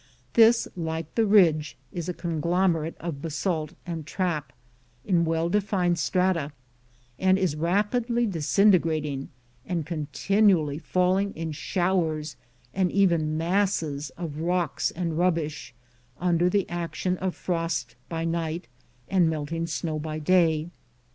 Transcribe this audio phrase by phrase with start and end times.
[0.33, 4.51] This, like the ridge, is a conglomerate of basalt and trap,
[5.05, 6.51] in well defined strata,
[7.19, 9.29] and is rapidly disintegrating
[9.63, 12.35] and continually falling in showers
[12.73, 15.71] and even masses of rocks and rubbish,
[16.19, 18.67] under the action of frost by night
[19.07, 20.71] and melting snow by day.